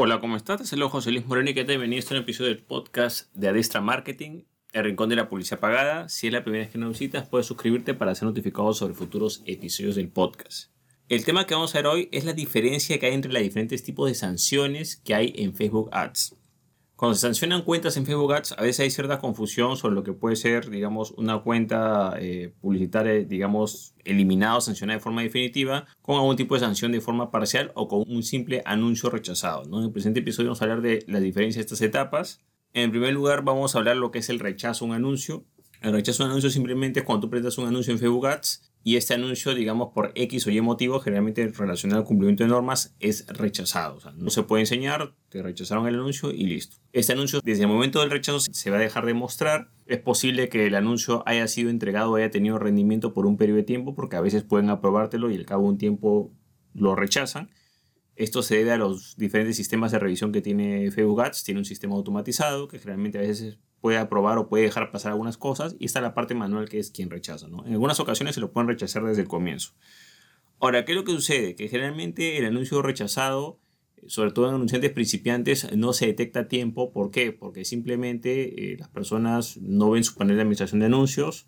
Hola, 0.00 0.20
¿cómo 0.20 0.36
estás? 0.36 0.60
Es 0.60 0.72
el 0.72 0.84
José 0.84 1.10
Luis 1.10 1.26
Moreno 1.26 1.50
y 1.50 1.54
que 1.54 1.64
te 1.64 1.72
bienvenido 1.72 2.06
a 2.08 2.12
un 2.12 2.18
episodio 2.18 2.50
del 2.50 2.62
podcast 2.62 3.34
de 3.34 3.48
Adestra 3.48 3.80
Marketing, 3.80 4.44
el 4.72 4.84
rincón 4.84 5.08
de 5.08 5.16
la 5.16 5.28
publicidad 5.28 5.58
pagada. 5.58 6.08
Si 6.08 6.28
es 6.28 6.32
la 6.32 6.44
primera 6.44 6.62
vez 6.62 6.70
que 6.70 6.78
nos 6.78 6.90
visitas, 6.90 7.28
puedes 7.28 7.48
suscribirte 7.48 7.94
para 7.94 8.14
ser 8.14 8.28
notificado 8.28 8.72
sobre 8.74 8.94
futuros 8.94 9.42
episodios 9.44 9.96
del 9.96 10.08
podcast. 10.08 10.70
El 11.08 11.24
tema 11.24 11.48
que 11.48 11.54
vamos 11.54 11.74
a 11.74 11.78
ver 11.78 11.88
hoy 11.88 12.08
es 12.12 12.24
la 12.24 12.32
diferencia 12.32 13.00
que 13.00 13.06
hay 13.06 13.14
entre 13.14 13.32
los 13.32 13.42
diferentes 13.42 13.82
tipos 13.82 14.08
de 14.08 14.14
sanciones 14.14 14.94
que 14.94 15.16
hay 15.16 15.32
en 15.34 15.56
Facebook 15.56 15.90
Ads. 15.90 16.36
Cuando 16.98 17.14
se 17.14 17.20
sancionan 17.20 17.62
cuentas 17.62 17.96
en 17.96 18.06
Facebook 18.06 18.32
Ads, 18.32 18.56
a 18.58 18.62
veces 18.62 18.80
hay 18.80 18.90
cierta 18.90 19.20
confusión 19.20 19.76
sobre 19.76 19.94
lo 19.94 20.02
que 20.02 20.12
puede 20.12 20.34
ser, 20.34 20.68
digamos, 20.68 21.12
una 21.12 21.38
cuenta 21.38 22.16
eh, 22.18 22.52
publicitaria, 22.60 23.22
digamos, 23.22 23.94
eliminada 24.04 24.56
o 24.56 24.60
sancionada 24.60 24.98
de 24.98 25.02
forma 25.04 25.22
definitiva, 25.22 25.86
con 26.02 26.16
algún 26.16 26.34
tipo 26.34 26.56
de 26.56 26.60
sanción 26.60 26.90
de 26.90 27.00
forma 27.00 27.30
parcial 27.30 27.70
o 27.76 27.86
con 27.86 28.02
un 28.08 28.24
simple 28.24 28.62
anuncio 28.64 29.10
rechazado. 29.10 29.62
En 29.62 29.84
el 29.84 29.92
presente 29.92 30.18
episodio 30.18 30.48
vamos 30.48 30.60
a 30.60 30.64
hablar 30.64 30.82
de 30.82 31.04
la 31.06 31.20
diferencia 31.20 31.60
de 31.60 31.66
estas 31.66 31.82
etapas. 31.82 32.40
En 32.72 32.90
primer 32.90 33.12
lugar, 33.12 33.44
vamos 33.44 33.76
a 33.76 33.78
hablar 33.78 33.96
lo 33.96 34.10
que 34.10 34.18
es 34.18 34.28
el 34.28 34.40
rechazo 34.40 34.84
a 34.84 34.88
un 34.88 34.94
anuncio. 34.94 35.44
El 35.80 35.92
rechazo 35.92 36.24
a 36.24 36.26
un 36.26 36.30
anuncio 36.32 36.50
simplemente 36.50 36.98
es 36.98 37.06
cuando 37.06 37.28
tú 37.28 37.30
presentas 37.30 37.58
un 37.58 37.68
anuncio 37.68 37.92
en 37.92 38.00
Facebook 38.00 38.26
Ads 38.26 38.67
y 38.84 38.96
este 38.96 39.14
anuncio, 39.14 39.54
digamos, 39.54 39.92
por 39.92 40.12
X 40.14 40.46
o 40.46 40.50
Y 40.50 40.60
motivo, 40.60 41.00
generalmente 41.00 41.46
relacionado 41.48 42.00
al 42.00 42.06
cumplimiento 42.06 42.44
de 42.44 42.50
normas, 42.50 42.94
es 43.00 43.26
rechazado. 43.26 43.96
O 43.96 44.00
sea, 44.00 44.12
no 44.12 44.30
se 44.30 44.44
puede 44.44 44.62
enseñar, 44.62 45.14
te 45.28 45.42
rechazaron 45.42 45.86
el 45.88 45.96
anuncio 45.96 46.30
y 46.30 46.44
listo. 46.44 46.76
Este 46.92 47.12
anuncio, 47.12 47.40
desde 47.42 47.64
el 47.64 47.68
momento 47.68 48.00
del 48.00 48.10
rechazo, 48.10 48.40
se 48.40 48.70
va 48.70 48.78
a 48.78 48.80
dejar 48.80 49.04
de 49.04 49.14
mostrar. 49.14 49.70
Es 49.86 49.98
posible 49.98 50.48
que 50.48 50.66
el 50.66 50.74
anuncio 50.74 51.22
haya 51.26 51.46
sido 51.48 51.70
entregado 51.70 52.14
haya 52.14 52.30
tenido 52.30 52.58
rendimiento 52.58 53.12
por 53.12 53.26
un 53.26 53.36
periodo 53.36 53.58
de 53.58 53.64
tiempo, 53.64 53.94
porque 53.94 54.16
a 54.16 54.20
veces 54.20 54.44
pueden 54.44 54.70
aprobártelo 54.70 55.30
y 55.30 55.36
al 55.36 55.44
cabo 55.44 55.64
de 55.64 55.68
un 55.68 55.78
tiempo 55.78 56.32
lo 56.72 56.94
rechazan. 56.94 57.50
Esto 58.16 58.42
se 58.42 58.56
debe 58.56 58.72
a 58.72 58.78
los 58.78 59.16
diferentes 59.16 59.56
sistemas 59.56 59.92
de 59.92 59.98
revisión 59.98 60.32
que 60.32 60.40
tiene 60.40 60.90
Facebook 60.90 61.20
Ads. 61.20 61.44
Tiene 61.44 61.60
un 61.60 61.64
sistema 61.64 61.94
automatizado 61.94 62.68
que 62.68 62.78
generalmente 62.78 63.18
a 63.18 63.20
veces 63.20 63.58
puede 63.80 63.98
aprobar 63.98 64.38
o 64.38 64.48
puede 64.48 64.64
dejar 64.64 64.90
pasar 64.90 65.12
algunas 65.12 65.36
cosas 65.36 65.76
y 65.78 65.84
está 65.86 66.00
la 66.00 66.14
parte 66.14 66.34
manual 66.34 66.68
que 66.68 66.78
es 66.78 66.90
quien 66.90 67.10
rechaza. 67.10 67.48
¿no? 67.48 67.64
En 67.66 67.72
algunas 67.72 68.00
ocasiones 68.00 68.34
se 68.34 68.40
lo 68.40 68.52
pueden 68.52 68.68
rechazar 68.68 69.04
desde 69.04 69.22
el 69.22 69.28
comienzo. 69.28 69.72
Ahora, 70.60 70.84
¿qué 70.84 70.92
es 70.92 70.96
lo 70.96 71.04
que 71.04 71.12
sucede? 71.12 71.54
Que 71.54 71.68
generalmente 71.68 72.38
el 72.38 72.44
anuncio 72.44 72.82
rechazado, 72.82 73.60
sobre 74.06 74.32
todo 74.32 74.48
en 74.48 74.56
anunciantes 74.56 74.90
principiantes, 74.90 75.72
no 75.76 75.92
se 75.92 76.06
detecta 76.06 76.40
a 76.40 76.48
tiempo. 76.48 76.92
¿Por 76.92 77.10
qué? 77.10 77.32
Porque 77.32 77.64
simplemente 77.64 78.72
eh, 78.72 78.76
las 78.76 78.88
personas 78.88 79.58
no 79.58 79.90
ven 79.90 80.02
su 80.02 80.16
panel 80.16 80.36
de 80.36 80.42
administración 80.42 80.80
de 80.80 80.86
anuncios 80.86 81.46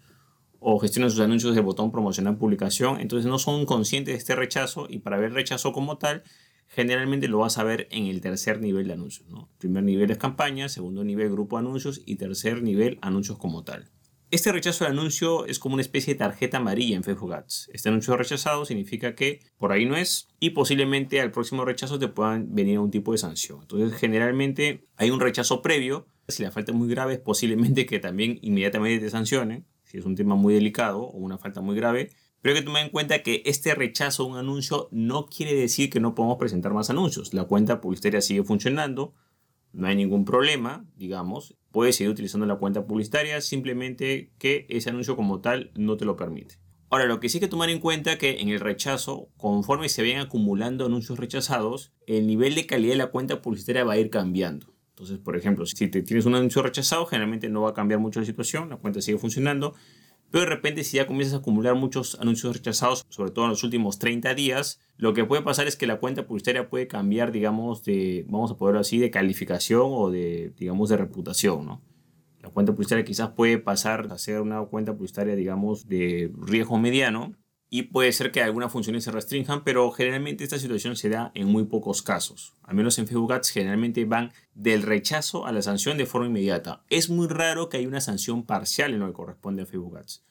o 0.61 0.79
gestionan 0.79 1.11
sus 1.11 1.21
anuncios 1.21 1.55
del 1.55 1.65
botón 1.65 1.91
promocionar 1.91 2.37
publicación, 2.37 3.01
entonces 3.01 3.29
no 3.29 3.39
son 3.39 3.65
conscientes 3.65 4.13
de 4.13 4.19
este 4.19 4.37
rechazo 4.37 4.87
y 4.89 4.99
para 4.99 5.17
ver 5.17 5.31
el 5.31 5.35
rechazo 5.35 5.73
como 5.73 5.97
tal, 5.97 6.23
generalmente 6.71 7.29
lo 7.29 7.39
vas 7.39 7.59
a 7.59 7.65
ver 7.65 7.89
en 7.91 8.07
el 8.07 8.21
tercer 8.21 8.61
nivel 8.61 8.87
de 8.87 8.95
anuncios. 8.95 9.29
Primer 9.59 9.83
nivel 9.83 10.11
es 10.11 10.19
campaña, 10.19 10.69
segundo 10.69 11.05
nivel 11.05 11.31
grupo 11.31 11.57
de 11.57 11.67
anuncios 11.67 12.01
y 12.07 12.17
tercer 12.17 12.63
nivel 12.63 12.99
anuncios 13.03 13.39
como 13.39 13.65
tal. 13.65 13.91
Este 14.31 14.53
rechazo 14.53 14.85
de 14.85 14.91
anuncio 14.91 15.45
es 15.47 15.59
como 15.59 15.75
una 15.75 15.83
especie 15.83 16.15
de 16.15 16.19
tarjeta 16.19 16.59
amarilla 16.59 16.95
en 16.95 17.03
Facebook 17.03 17.35
Ads. 17.35 17.69
Este 17.73 17.89
anuncio 17.89 18.17
rechazado 18.17 18.65
significa 18.65 19.17
que 19.17 19.41
por 19.59 19.73
ahí 19.73 19.85
no 19.85 19.97
es 19.97 20.29
y 20.39 20.51
posiblemente 20.51 21.21
al 21.21 21.33
próximo 21.33 21.65
rechazo 21.65 21.99
te 21.99 22.07
puedan 22.07 22.55
venir 22.55 22.79
un 22.79 22.93
tipo 22.93 23.11
de 23.11 23.19
sanción. 23.19 23.63
Entonces 23.63 23.99
generalmente 23.99 24.87
hay 24.97 25.11
un 25.11 25.19
rechazo 25.19 25.63
previo. 25.63 26.07
Si 26.29 26.45
la 26.45 26.53
falta 26.53 26.71
es 26.71 26.79
muy 26.79 26.89
grave 26.89 27.15
es 27.15 27.19
posiblemente 27.19 27.87
que 27.87 27.99
también 27.99 28.39
inmediatamente 28.43 29.05
te 29.05 29.11
sancionen. 29.11 29.67
Si 29.83 29.99
es 29.99 30.05
un 30.05 30.15
tema 30.15 30.37
muy 30.37 30.55
delicado 30.55 31.01
o 31.01 31.19
una 31.19 31.37
falta 31.37 31.61
muy 31.61 31.75
grave, 31.75 32.11
pero 32.43 32.55
hay 32.55 32.61
que 32.61 32.67
tomar 32.67 32.85
en 32.85 32.91
cuenta 32.91 33.23
que 33.23 33.43
este 33.45 33.75
rechazo 33.75 34.23
a 34.23 34.27
un 34.27 34.37
anuncio 34.37 34.89
no 34.91 35.27
quiere 35.27 35.55
decir 35.55 35.91
que 35.91 36.01
no 36.01 36.15
podamos 36.15 36.39
presentar 36.39 36.73
más 36.73 36.91
anuncios. 36.91 37.35
La 37.35 37.45
cuenta 37.45 37.81
publicitaria 37.81 38.21
sigue 38.21 38.45
funcionando, 38.45 39.15
no 39.73 39.87
hay 39.87 39.97
ningún 39.97 40.25
problema, 40.25 40.85
digamos. 40.97 41.57
Puedes 41.71 41.97
seguir 41.97 42.11
utilizando 42.11 42.47
la 42.47 42.57
cuenta 42.57 42.87
publicitaria, 42.87 43.41
simplemente 43.41 44.33
que 44.39 44.67
ese 44.69 44.91
anuncio 44.91 45.17
como 45.17 45.41
tal 45.41 45.71
no 45.75 45.97
te 45.97 46.05
lo 46.05 46.17
permite. 46.17 46.57
Ahora, 46.93 47.07
lo 47.07 47.21
que 47.21 47.29
sí 47.29 47.39
hay 47.39 47.43
que 47.43 47.49
tomar 47.49 47.71
en 47.71 47.79
cuenta 47.79 48.19
que 48.19 48.41
en 48.41 48.49
el 48.49 48.59
rechazo, 48.59 49.29
conforme 49.37 49.89
se 49.89 50.03
vayan 50.03 50.23
acumulando 50.23 50.87
anuncios 50.87 51.21
rechazados, 51.21 51.93
el 52.07 52.27
nivel 52.27 52.57
de 52.57 52.67
calidad 52.67 52.95
de 52.95 52.99
la 52.99 53.11
cuenta 53.13 53.43
publicitaria 53.43 53.85
va 53.85 53.93
a 53.93 53.99
ir 53.99 54.11
cambiando. 54.11 54.75
Entonces, 54.89 55.19
por 55.19 55.37
ejemplo, 55.37 55.65
si 55.67 55.87
te 55.89 56.03
tienes 56.03 56.27
un 56.27 56.35
anuncio 56.35 56.63
rechazado, 56.63 57.07
generalmente 57.07 57.49
no 57.49 57.63
va 57.63 57.71
a 57.71 57.75
cambiar 57.75 58.01
mucho 58.01 58.19
la 58.19 58.27
situación, 58.27 58.71
la 58.71 58.77
cuenta 58.77 59.01
sigue 59.01 59.19
funcionando. 59.19 59.75
Pero 60.31 60.45
de 60.45 60.51
repente 60.51 60.85
si 60.85 60.97
ya 60.97 61.07
comienzas 61.07 61.35
a 61.35 61.39
acumular 61.39 61.75
muchos 61.75 62.19
anuncios 62.21 62.55
rechazados, 62.55 63.05
sobre 63.09 63.33
todo 63.33 63.47
en 63.47 63.51
los 63.51 63.65
últimos 63.65 63.99
30 63.99 64.35
días, 64.35 64.81
lo 64.97 65.13
que 65.13 65.25
puede 65.25 65.43
pasar 65.43 65.67
es 65.67 65.77
que 65.77 65.87
la 65.87 65.99
cuenta 65.99 66.27
publicitaria 66.27 66.69
puede 66.69 66.87
cambiar, 66.87 67.33
digamos, 67.33 67.85
de, 67.85 68.25
vamos 68.29 68.51
a 68.51 68.57
ponerlo 68.57 68.81
así, 68.81 68.99
de 68.99 69.11
calificación 69.11 69.87
o 69.87 70.11
de, 70.11 70.53
digamos, 70.57 70.89
de 70.89 70.97
reputación, 70.97 71.67
¿no? 71.67 71.83
La 72.41 72.49
cuenta 72.49 72.73
publicitaria 72.73 73.05
quizás 73.05 73.31
puede 73.31 73.59
pasar 73.59 74.09
a 74.11 74.19
ser 74.19 74.41
una 74.41 74.63
cuenta 74.63 74.95
publicitaria, 74.95 75.35
digamos, 75.37 75.89
de 75.89 76.33
riesgo 76.41 76.79
mediano 76.79 77.35
y 77.73 77.85
puede 77.85 78.13
ser 78.13 78.33
que 78.33 78.43
algunas 78.43 78.73
funciones 78.73 79.05
se 79.05 79.13
restrinjan, 79.13 79.63
pero 79.63 79.91
generalmente 79.93 80.43
esta 80.43 80.59
situación 80.59 80.97
se 80.97 81.09
da 81.09 81.31
en 81.35 81.47
muy 81.47 81.65
pocos 81.65 82.03
casos. 82.03 82.55
Al 82.65 82.75
menos 82.75 82.99
en 82.99 83.07
Facebook 83.07 83.33
Ads 83.33 83.51
generalmente 83.51 84.05
van 84.05 84.33
del 84.55 84.83
rechazo 84.83 85.47
a 85.47 85.53
la 85.53 85.63
sanción 85.63 85.97
de 85.97 86.05
forma 86.05 86.27
inmediata. 86.27 86.83
Es 86.91 87.09
muy 87.09 87.29
raro 87.29 87.69
que 87.69 87.77
haya 87.77 87.87
una 87.87 88.01
sanción 88.01 88.45
parcial 88.45 88.93
en 88.93 88.99
lo 88.99 89.07
que 89.07 89.13
corresponde 89.13 89.63
a 89.63 89.67
Facebook 89.67 89.99
Ads. 89.99 90.25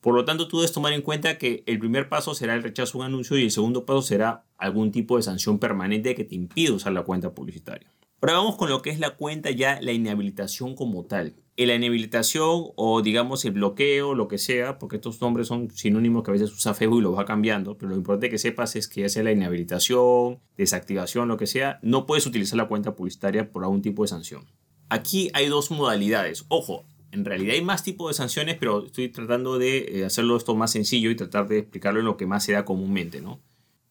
Por 0.00 0.14
lo 0.14 0.24
tanto, 0.24 0.46
tú 0.46 0.58
debes 0.58 0.72
tomar 0.72 0.92
en 0.92 1.02
cuenta 1.02 1.36
que 1.36 1.64
el 1.66 1.80
primer 1.80 2.08
paso 2.08 2.32
será 2.32 2.54
el 2.54 2.62
rechazo 2.62 2.96
a 2.96 3.00
un 3.00 3.06
anuncio 3.06 3.36
y 3.36 3.42
el 3.42 3.50
segundo 3.50 3.84
paso 3.84 4.02
será 4.02 4.44
algún 4.56 4.92
tipo 4.92 5.16
de 5.16 5.24
sanción 5.24 5.58
permanente 5.58 6.14
que 6.14 6.24
te 6.24 6.36
impida 6.36 6.72
usar 6.72 6.92
la 6.92 7.02
cuenta 7.02 7.34
publicitaria. 7.34 7.92
Ahora 8.20 8.34
vamos 8.34 8.56
con 8.56 8.68
lo 8.68 8.82
que 8.82 8.90
es 8.90 8.98
la 8.98 9.16
cuenta 9.16 9.50
ya, 9.50 9.80
la 9.80 9.92
inhabilitación 9.92 10.74
como 10.74 11.04
tal 11.04 11.34
la 11.66 11.74
inhabilitación 11.74 12.70
o 12.76 13.02
digamos 13.02 13.44
el 13.44 13.52
bloqueo, 13.52 14.14
lo 14.14 14.28
que 14.28 14.38
sea, 14.38 14.78
porque 14.78 14.96
estos 14.96 15.20
nombres 15.20 15.48
son 15.48 15.70
sinónimos 15.70 16.22
que 16.22 16.30
a 16.30 16.32
veces 16.32 16.52
usa 16.52 16.74
Facebook 16.74 17.00
y 17.00 17.02
lo 17.02 17.12
va 17.12 17.24
cambiando, 17.24 17.76
pero 17.76 17.90
lo 17.90 17.96
importante 17.96 18.30
que 18.30 18.38
sepas 18.38 18.76
es 18.76 18.86
que 18.86 19.02
ya 19.02 19.08
sea 19.08 19.24
la 19.24 19.32
inhabilitación, 19.32 20.38
desactivación, 20.56 21.28
lo 21.28 21.36
que 21.36 21.46
sea, 21.46 21.80
no 21.82 22.06
puedes 22.06 22.26
utilizar 22.26 22.56
la 22.56 22.68
cuenta 22.68 22.94
publicitaria 22.94 23.50
por 23.50 23.64
algún 23.64 23.82
tipo 23.82 24.02
de 24.02 24.08
sanción. 24.08 24.44
Aquí 24.88 25.30
hay 25.34 25.48
dos 25.48 25.70
modalidades. 25.70 26.44
Ojo, 26.48 26.84
en 27.10 27.24
realidad 27.24 27.54
hay 27.54 27.62
más 27.62 27.82
tipos 27.82 28.10
de 28.10 28.14
sanciones, 28.14 28.56
pero 28.58 28.86
estoy 28.86 29.08
tratando 29.08 29.58
de 29.58 29.78
eh, 29.78 30.04
hacerlo 30.04 30.36
esto 30.36 30.54
más 30.54 30.70
sencillo 30.70 31.10
y 31.10 31.16
tratar 31.16 31.48
de 31.48 31.58
explicarlo 31.58 32.00
en 32.00 32.06
lo 32.06 32.16
que 32.16 32.26
más 32.26 32.44
se 32.44 32.52
da 32.52 32.64
comúnmente, 32.64 33.20
¿no? 33.20 33.40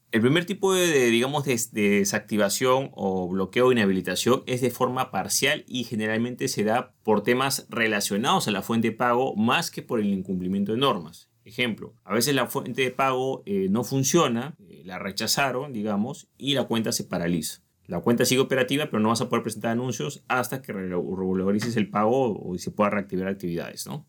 El 0.09 0.21
primer 0.21 0.45
tipo 0.45 0.73
de, 0.73 1.07
digamos, 1.07 1.43
de, 1.43 1.59
desactivación 1.71 2.91
o 2.93 3.27
bloqueo 3.27 3.67
o 3.67 3.71
inhabilitación 3.73 4.41
es 4.45 4.61
de 4.61 4.71
forma 4.71 5.11
parcial 5.11 5.65
y 5.67 5.83
generalmente 5.83 6.47
se 6.47 6.63
da 6.63 6.93
por 7.03 7.23
temas 7.23 7.67
relacionados 7.69 8.47
a 8.47 8.51
la 8.51 8.61
fuente 8.61 8.91
de 8.91 8.95
pago 8.95 9.35
más 9.35 9.69
que 9.69 9.81
por 9.81 9.99
el 9.99 10.07
incumplimiento 10.07 10.71
de 10.71 10.77
normas. 10.77 11.29
Ejemplo, 11.43 11.93
a 12.05 12.13
veces 12.13 12.35
la 12.35 12.47
fuente 12.47 12.81
de 12.81 12.91
pago 12.91 13.43
eh, 13.45 13.67
no 13.69 13.83
funciona, 13.83 14.55
eh, 14.69 14.81
la 14.85 14.97
rechazaron, 14.97 15.73
digamos, 15.73 16.29
y 16.37 16.53
la 16.53 16.63
cuenta 16.63 16.93
se 16.93 17.03
paraliza. 17.03 17.63
La 17.85 17.99
cuenta 17.99 18.25
sigue 18.25 18.41
operativa, 18.41 18.85
pero 18.85 19.01
no 19.01 19.09
vas 19.09 19.21
a 19.21 19.29
poder 19.29 19.43
presentar 19.43 19.71
anuncios 19.71 20.23
hasta 20.29 20.61
que 20.61 20.73
regularices 20.73 21.75
el 21.75 21.89
pago 21.89 22.37
o 22.37 22.57
se 22.57 22.71
pueda 22.71 22.91
reactivar 22.91 23.27
actividades, 23.27 23.87
¿no? 23.87 24.05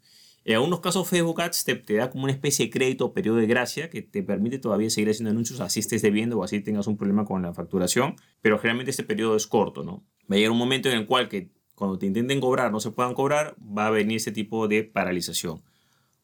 En 0.48 0.54
algunos 0.54 0.80
casos 0.80 1.06
Facebook 1.06 1.42
Ads 1.42 1.62
te, 1.62 1.94
da 1.94 2.08
como 2.08 2.24
una 2.24 2.32
especie 2.32 2.64
de 2.64 2.70
crédito 2.70 3.04
o 3.04 3.12
periodo 3.12 3.36
de 3.36 3.46
gracia 3.46 3.90
que 3.90 4.00
te 4.00 4.22
permite 4.22 4.58
todavía 4.58 4.88
seguir 4.88 5.10
haciendo 5.10 5.30
anuncios 5.30 5.60
así 5.60 5.80
estés 5.80 6.00
debiendo 6.00 6.38
o 6.38 6.42
así 6.42 6.62
tengas 6.62 6.86
un 6.86 6.96
problema 6.96 7.26
con 7.26 7.42
la 7.42 7.52
facturación, 7.52 8.16
pero 8.40 8.58
generalmente 8.58 8.90
este 8.90 9.02
periodo 9.02 9.36
es 9.36 9.46
corto, 9.46 9.84
¿no? 9.84 10.06
Va 10.20 10.36
a 10.36 10.38
llegar 10.38 10.52
un 10.52 10.56
momento 10.56 10.88
en 10.88 10.96
el 10.96 11.06
cual 11.06 11.28
que 11.28 11.50
cuando 11.74 11.98
te 11.98 12.06
intenten 12.06 12.40
cobrar 12.40 12.72
no 12.72 12.80
se 12.80 12.92
puedan 12.92 13.12
cobrar, 13.12 13.56
va 13.60 13.88
a 13.88 13.90
venir 13.90 14.16
este 14.16 14.32
tipo 14.32 14.68
de 14.68 14.84
paralización. 14.84 15.62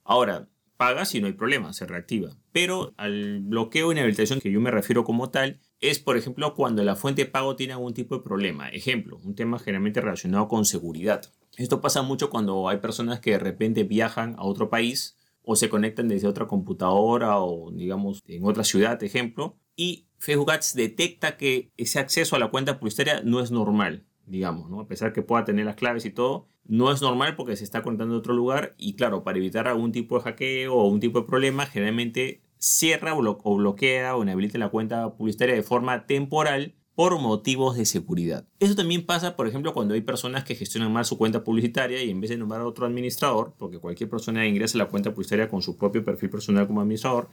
Ahora, 0.04 0.48
pagas 0.78 1.14
y 1.14 1.20
no 1.20 1.26
hay 1.26 1.34
problema, 1.34 1.74
se 1.74 1.84
reactiva. 1.84 2.30
Pero 2.50 2.94
al 2.96 3.40
bloqueo 3.40 3.90
y 3.90 3.92
inhabilitación 3.92 4.40
que 4.40 4.50
yo 4.50 4.58
me 4.58 4.70
refiero 4.70 5.04
como 5.04 5.28
tal 5.28 5.60
es, 5.90 5.98
por 5.98 6.16
ejemplo, 6.16 6.54
cuando 6.54 6.82
la 6.82 6.96
fuente 6.96 7.24
de 7.24 7.30
pago 7.30 7.56
tiene 7.56 7.74
algún 7.74 7.94
tipo 7.94 8.16
de 8.16 8.22
problema. 8.22 8.68
Ejemplo, 8.68 9.20
un 9.22 9.34
tema 9.34 9.58
generalmente 9.58 10.00
relacionado 10.00 10.48
con 10.48 10.64
seguridad. 10.64 11.22
Esto 11.56 11.80
pasa 11.80 12.02
mucho 12.02 12.30
cuando 12.30 12.68
hay 12.68 12.78
personas 12.78 13.20
que 13.20 13.32
de 13.32 13.38
repente 13.38 13.84
viajan 13.84 14.34
a 14.38 14.44
otro 14.44 14.70
país 14.70 15.16
o 15.42 15.56
se 15.56 15.68
conectan 15.68 16.08
desde 16.08 16.26
otra 16.26 16.46
computadora 16.46 17.38
o 17.38 17.70
digamos 17.70 18.22
en 18.26 18.44
otra 18.44 18.64
ciudad, 18.64 19.02
ejemplo, 19.02 19.56
y 19.76 20.06
Facebook 20.18 20.50
detecta 20.74 21.36
que 21.36 21.70
ese 21.76 21.98
acceso 21.98 22.34
a 22.34 22.38
la 22.38 22.48
cuenta 22.48 22.78
publicitaria 22.78 23.20
no 23.22 23.40
es 23.40 23.50
normal, 23.50 24.04
digamos, 24.26 24.70
¿no? 24.70 24.80
A 24.80 24.88
pesar 24.88 25.12
que 25.12 25.22
pueda 25.22 25.44
tener 25.44 25.66
las 25.66 25.76
claves 25.76 26.06
y 26.06 26.10
todo, 26.10 26.48
no 26.64 26.90
es 26.90 27.02
normal 27.02 27.36
porque 27.36 27.56
se 27.56 27.64
está 27.64 27.82
conectando 27.82 28.14
a 28.14 28.18
otro 28.18 28.32
lugar 28.32 28.74
y 28.78 28.94
claro, 28.94 29.22
para 29.22 29.38
evitar 29.38 29.68
algún 29.68 29.92
tipo 29.92 30.16
de 30.16 30.24
hackeo 30.24 30.74
o 30.74 30.88
un 30.88 31.00
tipo 31.00 31.20
de 31.20 31.26
problema, 31.26 31.66
generalmente 31.66 32.40
cierra 32.64 33.14
o 33.14 33.56
bloquea 33.56 34.16
o 34.16 34.22
inhabilita 34.22 34.56
la 34.56 34.70
cuenta 34.70 35.16
publicitaria 35.16 35.54
de 35.54 35.62
forma 35.62 36.06
temporal 36.06 36.74
por 36.94 37.18
motivos 37.18 37.76
de 37.76 37.84
seguridad. 37.84 38.46
Eso 38.58 38.74
también 38.74 39.04
pasa, 39.04 39.36
por 39.36 39.46
ejemplo, 39.46 39.74
cuando 39.74 39.92
hay 39.94 40.00
personas 40.00 40.44
que 40.44 40.54
gestionan 40.54 40.90
mal 40.92 41.04
su 41.04 41.18
cuenta 41.18 41.44
publicitaria 41.44 42.02
y 42.02 42.08
en 42.08 42.20
vez 42.20 42.30
de 42.30 42.38
nombrar 42.38 42.62
a 42.62 42.66
otro 42.66 42.86
administrador, 42.86 43.54
porque 43.58 43.80
cualquier 43.80 44.08
persona 44.08 44.46
ingresa 44.46 44.78
a 44.78 44.84
la 44.84 44.88
cuenta 44.88 45.12
publicitaria 45.12 45.50
con 45.50 45.60
su 45.60 45.76
propio 45.76 46.04
perfil 46.04 46.30
personal 46.30 46.66
como 46.66 46.80
administrador, 46.80 47.28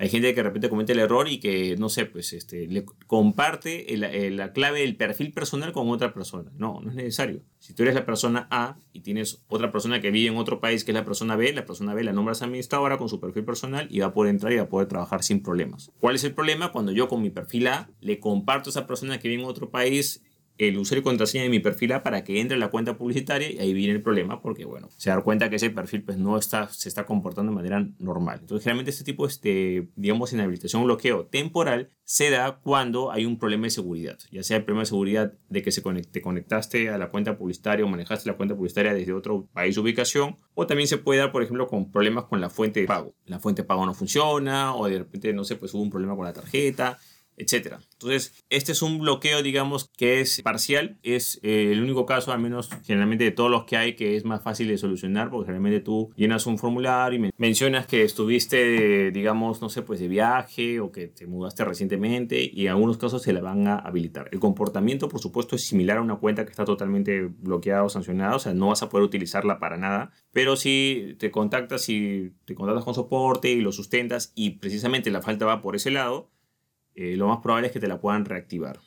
Hay 0.00 0.08
gente 0.08 0.30
que 0.30 0.36
de 0.36 0.44
repente 0.44 0.68
comete 0.68 0.92
el 0.92 1.00
error 1.00 1.28
y 1.28 1.40
que, 1.40 1.76
no 1.76 1.88
sé, 1.88 2.06
pues 2.06 2.32
este, 2.32 2.68
le 2.68 2.84
comparte 2.84 3.84
la 3.96 4.52
clave 4.52 4.80
del 4.80 4.94
perfil 4.94 5.32
personal 5.32 5.72
con 5.72 5.88
otra 5.90 6.14
persona. 6.14 6.52
No, 6.56 6.80
no 6.80 6.90
es 6.90 6.96
necesario. 6.96 7.42
Si 7.58 7.74
tú 7.74 7.82
eres 7.82 7.96
la 7.96 8.06
persona 8.06 8.46
A 8.52 8.78
y 8.92 9.00
tienes 9.00 9.42
otra 9.48 9.72
persona 9.72 10.00
que 10.00 10.12
vive 10.12 10.30
en 10.30 10.36
otro 10.36 10.60
país 10.60 10.84
que 10.84 10.92
es 10.92 10.94
la 10.94 11.04
persona 11.04 11.34
B, 11.34 11.52
la 11.52 11.66
persona 11.66 11.94
B 11.94 12.04
la 12.04 12.12
nombras 12.12 12.42
administradora 12.42 12.96
con 12.96 13.08
su 13.08 13.18
perfil 13.18 13.44
personal 13.44 13.88
y 13.90 13.98
va 13.98 14.06
a 14.06 14.12
poder 14.14 14.30
entrar 14.30 14.52
y 14.52 14.56
va 14.56 14.62
a 14.62 14.68
poder 14.68 14.86
trabajar 14.86 15.24
sin 15.24 15.42
problemas. 15.42 15.90
¿Cuál 15.98 16.14
es 16.14 16.22
el 16.22 16.32
problema? 16.32 16.70
Cuando 16.70 16.92
yo 16.92 17.08
con 17.08 17.20
mi 17.20 17.30
perfil 17.30 17.66
A 17.66 17.90
le 18.00 18.20
comparto 18.20 18.68
a 18.68 18.70
esa 18.70 18.86
persona 18.86 19.18
que 19.18 19.28
vive 19.28 19.42
en 19.42 19.48
otro 19.48 19.70
país 19.70 20.22
el 20.58 20.76
usuario 20.76 21.00
y 21.00 21.04
contraseña 21.04 21.44
de 21.44 21.50
mi 21.50 21.60
perfil 21.60 21.88
para 22.02 22.24
que 22.24 22.40
entre 22.40 22.58
la 22.58 22.68
cuenta 22.68 22.98
publicitaria 22.98 23.50
y 23.50 23.58
ahí 23.58 23.72
viene 23.72 23.94
el 23.94 24.02
problema 24.02 24.42
porque, 24.42 24.64
bueno, 24.64 24.88
se 24.96 25.10
da 25.10 25.20
cuenta 25.22 25.48
que 25.48 25.56
ese 25.56 25.70
perfil 25.70 26.02
pues 26.02 26.18
no 26.18 26.36
está, 26.36 26.68
se 26.68 26.88
está 26.88 27.06
comportando 27.06 27.52
de 27.52 27.56
manera 27.56 27.88
normal. 27.98 28.38
Entonces, 28.40 28.64
generalmente 28.64 28.90
este 28.90 29.04
tipo 29.04 29.26
de, 29.26 29.32
este, 29.32 29.88
digamos, 29.96 30.32
inhabilitación 30.32 30.82
o 30.82 30.84
bloqueo 30.84 31.26
temporal 31.26 31.90
se 32.02 32.30
da 32.30 32.58
cuando 32.62 33.12
hay 33.12 33.24
un 33.24 33.38
problema 33.38 33.64
de 33.64 33.70
seguridad, 33.70 34.18
ya 34.30 34.42
sea 34.42 34.56
el 34.56 34.64
problema 34.64 34.82
de 34.82 34.86
seguridad 34.86 35.34
de 35.48 35.62
que 35.62 35.70
se 35.70 35.82
te 35.82 36.20
conectaste 36.20 36.88
a 36.90 36.98
la 36.98 37.10
cuenta 37.10 37.38
publicitaria 37.38 37.84
o 37.84 37.88
manejaste 37.88 38.28
la 38.28 38.36
cuenta 38.36 38.56
publicitaria 38.56 38.94
desde 38.94 39.12
otro 39.12 39.46
país 39.52 39.74
de 39.74 39.80
ubicación, 39.80 40.36
o 40.54 40.66
también 40.66 40.88
se 40.88 40.98
puede 40.98 41.20
dar, 41.20 41.30
por 41.30 41.42
ejemplo, 41.42 41.68
con 41.68 41.90
problemas 41.90 42.24
con 42.24 42.40
la 42.40 42.50
fuente 42.50 42.80
de 42.80 42.86
pago. 42.86 43.14
La 43.26 43.38
fuente 43.38 43.62
de 43.62 43.68
pago 43.68 43.86
no 43.86 43.94
funciona 43.94 44.74
o 44.74 44.88
de 44.88 44.98
repente, 44.98 45.32
no 45.32 45.44
sé, 45.44 45.56
pues 45.56 45.72
hubo 45.74 45.82
un 45.82 45.90
problema 45.90 46.16
con 46.16 46.24
la 46.24 46.32
tarjeta 46.32 46.98
etcétera. 47.38 47.80
Entonces, 47.94 48.44
este 48.50 48.72
es 48.72 48.82
un 48.82 48.98
bloqueo, 48.98 49.42
digamos, 49.42 49.90
que 49.96 50.20
es 50.20 50.42
parcial. 50.42 50.98
Es 51.02 51.40
eh, 51.42 51.70
el 51.72 51.82
único 51.82 52.06
caso, 52.06 52.32
al 52.32 52.40
menos 52.40 52.70
generalmente 52.84 53.24
de 53.24 53.30
todos 53.30 53.50
los 53.50 53.64
que 53.64 53.76
hay, 53.76 53.94
que 53.94 54.16
es 54.16 54.24
más 54.24 54.42
fácil 54.42 54.68
de 54.68 54.78
solucionar, 54.78 55.30
porque 55.30 55.46
generalmente 55.46 55.80
tú 55.80 56.10
llenas 56.16 56.46
un 56.46 56.58
formulario 56.58 57.26
y 57.26 57.32
mencionas 57.36 57.86
que 57.86 58.02
estuviste, 58.02 59.10
digamos, 59.10 59.60
no 59.60 59.68
sé, 59.68 59.82
pues 59.82 60.00
de 60.00 60.08
viaje 60.08 60.80
o 60.80 60.92
que 60.92 61.08
te 61.08 61.26
mudaste 61.26 61.64
recientemente 61.64 62.48
y 62.52 62.66
en 62.66 62.72
algunos 62.72 62.98
casos 62.98 63.22
se 63.22 63.32
la 63.32 63.40
van 63.40 63.66
a 63.66 63.76
habilitar. 63.76 64.28
El 64.32 64.40
comportamiento, 64.40 65.08
por 65.08 65.20
supuesto, 65.20 65.56
es 65.56 65.66
similar 65.66 65.98
a 65.98 66.02
una 66.02 66.16
cuenta 66.16 66.44
que 66.44 66.50
está 66.50 66.64
totalmente 66.64 67.22
bloqueada 67.22 67.84
o 67.84 67.88
sancionada, 67.88 68.36
o 68.36 68.38
sea, 68.38 68.54
no 68.54 68.68
vas 68.68 68.82
a 68.82 68.88
poder 68.88 69.04
utilizarla 69.04 69.58
para 69.58 69.76
nada, 69.76 70.12
pero 70.32 70.56
si 70.56 71.16
te 71.18 71.30
contactas 71.30 71.88
y 71.88 72.32
te 72.44 72.54
contactas 72.54 72.84
con 72.84 72.94
soporte 72.94 73.50
y 73.50 73.60
lo 73.60 73.72
sustentas 73.72 74.32
y 74.34 74.50
precisamente 74.50 75.10
la 75.10 75.22
falta 75.22 75.46
va 75.46 75.62
por 75.62 75.76
ese 75.76 75.90
lado, 75.90 76.30
eh, 76.98 77.16
lo 77.16 77.28
más 77.28 77.38
probable 77.38 77.68
es 77.68 77.72
que 77.72 77.78
te 77.78 77.86
la 77.86 78.00
puedan 78.00 78.24
reactivar. 78.24 78.80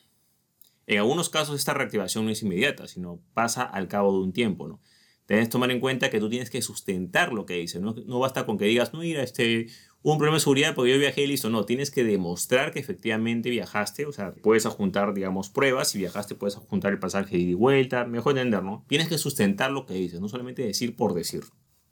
En 0.85 0.97
algunos 0.97 1.29
casos 1.29 1.57
esta 1.57 1.73
reactivación 1.73 2.25
no 2.25 2.31
es 2.31 2.43
inmediata, 2.43 2.85
sino 2.85 3.21
pasa 3.33 3.63
al 3.63 3.87
cabo 3.87 4.11
de 4.11 4.25
un 4.25 4.33
tiempo, 4.33 4.67
¿no? 4.67 4.81
Tienes 5.25 5.47
que 5.47 5.51
tomar 5.53 5.71
en 5.71 5.79
cuenta 5.79 6.09
que 6.09 6.19
tú 6.19 6.29
tienes 6.29 6.49
que 6.49 6.61
sustentar 6.61 7.31
lo 7.31 7.45
que 7.45 7.53
dices, 7.53 7.81
no, 7.81 7.95
no 8.05 8.19
basta 8.19 8.45
con 8.45 8.57
que 8.57 8.65
digas, 8.65 8.91
no, 8.91 8.99
mira, 8.99 9.23
este, 9.23 9.67
un 10.01 10.17
problema 10.17 10.35
de 10.35 10.41
seguridad 10.41 10.75
porque 10.75 10.91
yo 10.91 10.99
viajé 10.99 11.23
y 11.23 11.27
listo, 11.27 11.49
no, 11.49 11.63
tienes 11.63 11.89
que 11.89 12.03
demostrar 12.03 12.73
que 12.73 12.79
efectivamente 12.79 13.49
viajaste, 13.49 14.05
o 14.05 14.11
sea, 14.11 14.33
puedes 14.33 14.65
adjuntar, 14.65 15.13
digamos, 15.13 15.49
pruebas, 15.49 15.87
si 15.87 15.99
viajaste 15.99 16.35
puedes 16.35 16.57
adjuntar 16.57 16.91
el 16.91 16.99
pasaje 16.99 17.37
de 17.37 17.43
ida 17.43 17.51
y 17.51 17.53
vuelta, 17.53 18.03
mejor 18.03 18.33
entender, 18.33 18.61
¿no? 18.61 18.83
Tienes 18.89 19.07
que 19.07 19.17
sustentar 19.17 19.71
lo 19.71 19.85
que 19.85 19.93
dices, 19.93 20.19
no 20.19 20.27
solamente 20.27 20.63
decir 20.63 20.97
por 20.97 21.13
decir. 21.13 21.43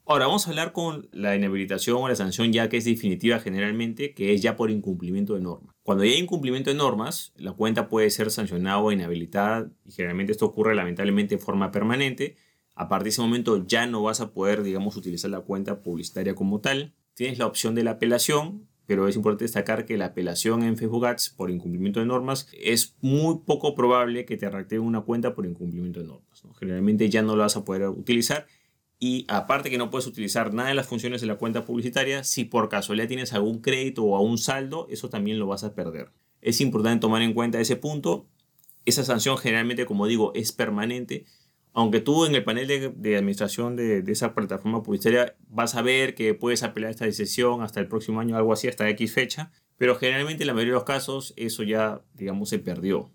Ahora 0.06 0.26
vamos 0.26 0.46
a 0.46 0.50
hablar 0.50 0.72
con 0.72 1.08
la 1.12 1.36
inhabilitación 1.36 1.98
o 1.98 2.08
la 2.08 2.16
sanción 2.16 2.52
ya 2.52 2.68
que 2.68 2.78
es 2.78 2.84
definitiva 2.84 3.38
generalmente, 3.38 4.12
que 4.12 4.34
es 4.34 4.42
ya 4.42 4.56
por 4.56 4.70
incumplimiento 4.70 5.34
de 5.34 5.40
normas. 5.40 5.74
Cuando 5.82 6.02
hay 6.02 6.14
incumplimiento 6.14 6.70
de 6.70 6.76
normas, 6.76 7.32
la 7.36 7.52
cuenta 7.52 7.88
puede 7.88 8.10
ser 8.10 8.30
sancionada 8.30 8.78
o 8.78 8.90
inhabilitada 8.90 9.70
y 9.84 9.92
generalmente 9.92 10.32
esto 10.32 10.46
ocurre 10.46 10.74
lamentablemente 10.74 11.36
de 11.36 11.40
forma 11.40 11.70
permanente. 11.70 12.36
A 12.74 12.88
partir 12.88 13.04
de 13.04 13.10
ese 13.10 13.22
momento 13.22 13.66
ya 13.66 13.86
no 13.86 14.02
vas 14.02 14.20
a 14.20 14.32
poder, 14.32 14.62
digamos, 14.62 14.96
utilizar 14.96 15.30
la 15.30 15.40
cuenta 15.40 15.82
publicitaria 15.82 16.34
como 16.34 16.60
tal. 16.60 16.94
Tienes 17.14 17.38
la 17.38 17.46
opción 17.46 17.74
de 17.74 17.84
la 17.84 17.92
apelación, 17.92 18.66
pero 18.86 19.06
es 19.06 19.14
importante 19.14 19.44
destacar 19.44 19.84
que 19.84 19.96
la 19.96 20.06
apelación 20.06 20.64
en 20.64 20.76
Facebook 20.76 21.06
Ads 21.06 21.30
por 21.30 21.50
incumplimiento 21.50 22.00
de 22.00 22.06
normas 22.06 22.48
es 22.52 22.96
muy 23.00 23.42
poco 23.46 23.76
probable 23.76 24.24
que 24.24 24.36
te 24.36 24.50
reactiven 24.50 24.84
una 24.84 25.02
cuenta 25.02 25.34
por 25.34 25.46
incumplimiento 25.46 26.00
de 26.00 26.06
normas. 26.06 26.42
Generalmente 26.58 27.08
ya 27.08 27.22
no 27.22 27.36
la 27.36 27.44
vas 27.44 27.56
a 27.56 27.64
poder 27.64 27.88
utilizar 27.88 28.46
y 29.02 29.24
aparte 29.28 29.70
que 29.70 29.78
no 29.78 29.88
puedes 29.90 30.06
utilizar 30.06 30.52
nada 30.52 30.68
de 30.68 30.74
las 30.74 30.86
funciones 30.86 31.22
de 31.22 31.26
la 31.26 31.36
cuenta 31.36 31.64
publicitaria, 31.64 32.22
si 32.22 32.44
por 32.44 32.68
casualidad 32.68 33.08
tienes 33.08 33.32
algún 33.32 33.60
crédito 33.60 34.04
o 34.04 34.14
algún 34.14 34.36
saldo, 34.36 34.86
eso 34.90 35.08
también 35.08 35.38
lo 35.38 35.46
vas 35.46 35.64
a 35.64 35.74
perder. 35.74 36.12
Es 36.42 36.60
importante 36.60 37.00
tomar 37.00 37.22
en 37.22 37.32
cuenta 37.32 37.58
ese 37.58 37.76
punto. 37.76 38.26
Esa 38.84 39.02
sanción 39.02 39.38
generalmente, 39.38 39.86
como 39.86 40.06
digo, 40.06 40.32
es 40.34 40.52
permanente. 40.52 41.24
Aunque 41.72 42.00
tú 42.00 42.26
en 42.26 42.34
el 42.34 42.44
panel 42.44 42.66
de, 42.66 43.16
administración 43.16 43.74
de, 43.74 44.04
esa 44.06 44.34
plataforma 44.34 44.82
publicitaria 44.82 45.34
vas 45.48 45.76
a 45.76 45.82
ver 45.82 46.14
que 46.14 46.34
puedes 46.34 46.62
apelar 46.62 46.90
esta 46.90 47.06
decisión 47.06 47.62
hasta 47.62 47.80
el 47.80 47.88
próximo 47.88 48.20
año, 48.20 48.36
algo 48.36 48.52
así, 48.52 48.68
hasta 48.68 48.86
X 48.90 49.14
fecha, 49.14 49.50
pero 49.78 49.96
generalmente 49.96 50.42
en 50.42 50.48
la 50.48 50.52
mayoría 50.52 50.74
de 50.74 50.78
los 50.78 50.84
casos 50.84 51.32
eso 51.36 51.62
ya, 51.62 52.02
digamos, 52.12 52.50
se 52.50 52.58
perdió. 52.58 53.10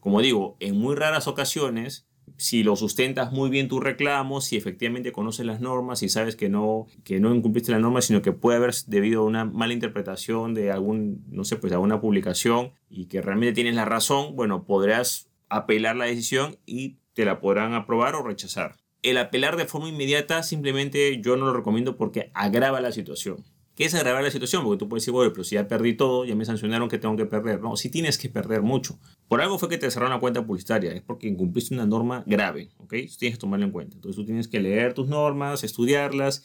Como 0.00 0.20
digo, 0.20 0.56
en 0.58 0.76
muy 0.76 0.96
raras 0.96 1.28
ocasiones 1.28 2.08
si 2.36 2.62
lo 2.62 2.76
sustentas 2.76 3.32
muy 3.32 3.50
bien 3.50 3.68
tu 3.68 3.80
reclamo, 3.80 4.40
si 4.40 4.56
efectivamente 4.56 5.12
conoces 5.12 5.46
las 5.46 5.60
normas 5.60 6.02
y 6.02 6.08
sabes 6.08 6.36
que 6.36 6.48
no, 6.48 6.86
que 7.04 7.20
no 7.20 7.34
incumpliste 7.34 7.72
la 7.72 7.78
norma, 7.78 8.02
sino 8.02 8.22
que 8.22 8.32
puede 8.32 8.58
haber 8.58 8.74
debido 8.86 9.22
a 9.22 9.24
una 9.24 9.44
mala 9.44 9.72
interpretación 9.72 10.54
de 10.54 10.70
algún, 10.70 11.24
no 11.28 11.44
sé, 11.44 11.56
pues 11.56 11.72
alguna 11.72 12.00
publicación 12.00 12.72
y 12.88 13.06
que 13.06 13.22
realmente 13.22 13.54
tienes 13.54 13.74
la 13.74 13.84
razón, 13.84 14.36
bueno, 14.36 14.64
podrás 14.64 15.28
apelar 15.48 15.96
la 15.96 16.06
decisión 16.06 16.56
y 16.66 16.98
te 17.14 17.24
la 17.24 17.40
podrán 17.40 17.74
aprobar 17.74 18.14
o 18.14 18.22
rechazar. 18.22 18.76
El 19.02 19.18
apelar 19.18 19.56
de 19.56 19.66
forma 19.66 19.88
inmediata 19.88 20.42
simplemente 20.42 21.20
yo 21.20 21.36
no 21.36 21.46
lo 21.46 21.52
recomiendo 21.52 21.96
porque 21.96 22.30
agrava 22.34 22.80
la 22.80 22.92
situación. 22.92 23.44
¿Qué 23.82 23.86
es 23.86 23.94
agravar 23.94 24.22
la 24.22 24.30
situación? 24.30 24.62
Porque 24.62 24.78
tú 24.78 24.88
puedes 24.88 25.02
decir, 25.02 25.12
bueno, 25.12 25.32
pero 25.32 25.42
si 25.42 25.56
ya 25.56 25.66
perdí 25.66 25.94
todo, 25.94 26.24
ya 26.24 26.36
me 26.36 26.44
sancionaron 26.44 26.88
que 26.88 26.98
tengo 26.98 27.16
que 27.16 27.26
perder. 27.26 27.60
No, 27.60 27.74
si 27.76 27.90
tienes 27.90 28.16
que 28.16 28.28
perder 28.28 28.62
mucho. 28.62 28.96
Por 29.26 29.40
algo 29.40 29.58
fue 29.58 29.68
que 29.68 29.76
te 29.76 29.90
cerraron 29.90 30.14
la 30.14 30.20
cuenta 30.20 30.46
publicitaria, 30.46 30.92
es 30.92 31.02
porque 31.02 31.26
incumpliste 31.26 31.74
una 31.74 31.84
norma 31.84 32.22
grave, 32.24 32.70
¿ok? 32.78 32.92
Eso 32.92 33.16
tienes 33.18 33.38
que 33.38 33.40
tomarlo 33.40 33.66
en 33.66 33.72
cuenta. 33.72 33.96
Entonces 33.96 34.14
tú 34.14 34.24
tienes 34.24 34.46
que 34.46 34.60
leer 34.60 34.94
tus 34.94 35.08
normas, 35.08 35.64
estudiarlas, 35.64 36.44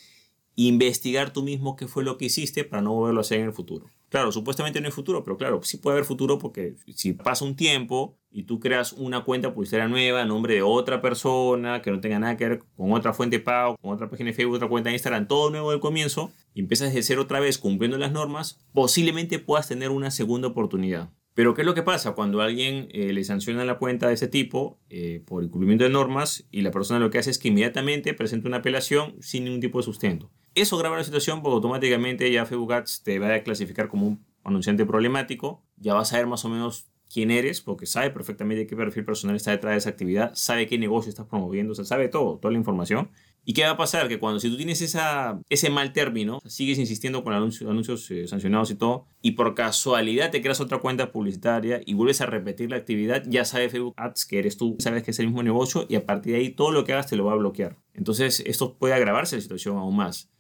investigar 0.60 1.32
tú 1.32 1.44
mismo 1.44 1.76
qué 1.76 1.88
fue 1.88 2.04
lo 2.04 2.18
que 2.18 2.26
hiciste 2.26 2.64
para 2.64 2.82
no 2.82 2.92
volverlo 2.92 3.20
a 3.20 3.22
hacer 3.22 3.40
en 3.40 3.46
el 3.46 3.54
futuro. 3.54 3.86
Claro, 4.10 4.32
supuestamente 4.32 4.82
no 4.82 4.88
hay 4.88 4.92
futuro, 4.92 5.24
pero 5.24 5.38
claro, 5.38 5.62
sí 5.64 5.78
puede 5.78 5.96
haber 5.96 6.06
futuro 6.06 6.40
porque 6.40 6.76
si 6.96 7.14
pasa 7.14 7.46
un 7.46 7.56
tiempo 7.56 8.18
y 8.32 8.44
tú 8.44 8.60
creas 8.60 8.94
una 8.94 9.24
cuenta 9.24 9.54
publicitaria 9.54 9.88
nueva 9.88 10.24
a 10.24 10.26
nombre 10.26 10.56
de 10.56 10.64
otra 10.64 11.00
persona 11.00 11.84
que 11.84 11.92
no 11.92 12.00
tenga 12.00 12.18
nada 12.18 12.38
que 12.38 12.50
ver 12.50 12.64
con 12.76 12.92
otra 12.92 13.14
fuente 13.14 13.38
de 13.38 13.44
pago, 13.44 13.78
con 13.78 13.92
otra 13.92 14.10
página 14.10 14.32
de 14.32 14.34
Facebook, 14.34 14.56
otra 14.56 14.68
cuenta 14.68 14.90
de 14.90 14.96
Instagram, 14.96 15.28
todo 15.28 15.52
nuevo 15.52 15.70
del 15.70 15.80
comienzo, 15.80 16.32
y 16.56 16.62
empiezas 16.62 16.92
de 16.92 17.04
cero 17.04 17.22
otra 17.22 17.40
vez 17.40 17.60
cumpliendo 17.60 18.00
las 18.00 18.12
normas, 18.12 18.60
posiblemente 18.74 19.38
puedas 19.38 19.68
tener 19.68 19.92
una 19.92 20.10
segunda 20.10 20.48
oportunidad. 20.48 21.12
Pero 21.38 21.54
¿qué 21.54 21.62
es 21.62 21.68
lo 21.68 21.76
que 21.76 21.84
pasa 21.84 22.14
cuando 22.14 22.42
alguien 22.42 22.88
eh, 22.92 23.14
le 23.14 23.24
sanciona 23.24 23.64
la 23.64 23.78
cuenta 23.78 24.08
de 24.08 24.16
ese 24.16 24.28
tipo 24.28 24.80
eh, 24.90 25.22
por 25.24 25.44
incumplimiento 25.44 25.84
de 25.84 25.92
normas 25.92 26.48
y 26.50 26.62
la 26.62 26.72
persona 26.72 27.00
lo 27.00 27.12
que 27.12 27.20
hace 27.20 27.30
es 27.30 27.38
que 27.38 27.50
inmediatamente 27.50 28.16
presenta 28.16 28.48
una 28.48 28.58
apelación 28.58 29.16
sin 29.22 29.44
ningún 29.44 29.62
tipo 29.62 29.78
de 29.78 29.84
sustento? 29.84 30.32
Eso 30.58 30.76
graba 30.76 30.98
la 30.98 31.04
situación 31.04 31.44
porque 31.44 31.54
automáticamente 31.54 32.32
ya 32.32 32.44
Facebook 32.48 32.74
Ads 32.74 33.04
te 33.04 33.20
va 33.20 33.32
a 33.32 33.44
clasificar 33.44 33.90
como 33.90 34.08
un 34.08 34.26
anunciante 34.44 34.88
problemático, 34.88 35.62
ya 35.76 35.94
vas 35.94 36.12
a 36.14 36.18
ver 36.18 36.26
más 36.26 36.46
o 36.46 36.50
menos 36.50 36.88
quién 37.14 37.30
eres, 37.30 37.62
porque 37.62 37.86
sabe 37.86 38.10
perfectamente 38.10 38.66
qué 38.66 38.76
perfil 38.76 39.06
personal 39.06 39.36
está 39.36 39.52
detrás 39.52 39.74
de 39.74 39.78
esa 39.78 39.90
actividad, 39.92 40.32
sabe 40.34 40.66
qué 40.66 40.80
negocio 40.80 41.10
estás 41.10 41.28
promoviendo, 41.28 41.74
o 41.74 41.76
sabe 41.76 42.08
todo, 42.08 42.40
toda 42.40 42.52
la 42.52 42.58
información. 42.58 43.12
¿Y 43.46 43.54
qué 43.54 43.66
va 43.66 43.70
a 43.70 43.78
pasar? 43.78 44.08
Que 44.08 44.18
cuando 44.18 44.40
si 44.40 44.50
tú 44.50 44.58
tienes 44.58 44.82
esa, 44.82 45.40
ese 45.48 45.70
mal 45.70 45.94
término, 45.94 46.40
sigues 46.48 46.80
insistiendo 46.80 47.24
con 47.24 47.34
anuncios, 47.34 47.70
anuncios 47.70 48.10
eh, 48.10 48.28
sancionados 48.28 48.72
y 48.72 48.76
todo, 48.76 49.06
y 49.22 49.34
por 49.34 49.54
casualidad 49.54 50.32
te 50.32 50.42
creas 50.42 50.60
otra 50.60 50.80
cuenta 50.80 51.12
publicitaria 51.12 51.82
y 51.86 51.94
vuelves 51.94 52.20
a 52.22 52.26
repetir 52.26 52.72
la 52.72 52.78
actividad, 52.78 53.22
ya 53.28 53.46
sabe 53.46 53.70
Facebook 53.70 53.94
Ads 53.96 54.26
que 54.26 54.40
eres 54.40 54.58
tú, 54.58 54.76
sabes 54.80 55.04
que 55.04 55.12
es 55.12 55.20
el 55.20 55.28
mismo 55.28 55.44
negocio 55.44 55.86
y 55.88 55.94
a 55.94 56.06
partir 56.08 56.34
de 56.34 56.40
ahí 56.40 56.50
todo 56.50 56.72
lo 56.72 56.84
que 56.84 56.94
hagas 56.94 57.06
te 57.06 57.16
lo 57.16 57.26
va 57.26 57.34
a 57.34 57.36
bloquear. 57.36 57.78
Entonces 57.94 58.42
esto 58.46 58.76
puede 58.76 58.96
agravarse 58.96 59.36
la 59.36 59.42
situación 59.44 59.78
aún 59.78 59.96
más. 59.96 60.32